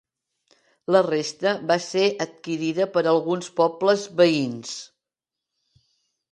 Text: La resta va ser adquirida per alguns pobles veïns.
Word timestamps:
La 0.95 1.01
resta 1.07 1.53
va 1.73 1.77
ser 1.89 2.07
adquirida 2.27 2.89
per 2.97 3.05
alguns 3.13 3.53
pobles 3.63 4.09
veïns. 4.25 4.75